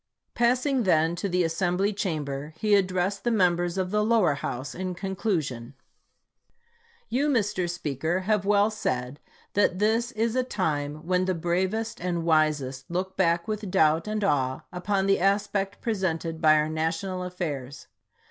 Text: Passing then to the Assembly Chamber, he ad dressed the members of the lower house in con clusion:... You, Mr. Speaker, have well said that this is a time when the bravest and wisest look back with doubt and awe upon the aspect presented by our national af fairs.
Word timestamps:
Passing 0.33 0.81
then 0.81 1.15
to 1.17 1.29
the 1.29 1.43
Assembly 1.43 1.93
Chamber, 1.93 2.55
he 2.57 2.75
ad 2.75 2.87
dressed 2.87 3.23
the 3.23 3.29
members 3.29 3.77
of 3.77 3.91
the 3.91 4.03
lower 4.03 4.33
house 4.33 4.73
in 4.73 4.95
con 4.95 5.15
clusion:... 5.15 5.73
You, 7.07 7.29
Mr. 7.29 7.69
Speaker, 7.69 8.21
have 8.21 8.43
well 8.43 8.71
said 8.71 9.19
that 9.53 9.77
this 9.77 10.11
is 10.13 10.35
a 10.35 10.41
time 10.43 11.05
when 11.05 11.25
the 11.25 11.35
bravest 11.35 11.99
and 12.01 12.23
wisest 12.25 12.89
look 12.89 13.15
back 13.15 13.47
with 13.47 13.69
doubt 13.69 14.07
and 14.07 14.23
awe 14.23 14.61
upon 14.71 15.05
the 15.05 15.19
aspect 15.19 15.81
presented 15.81 16.41
by 16.41 16.55
our 16.55 16.67
national 16.67 17.21
af 17.21 17.35
fairs. 17.35 17.85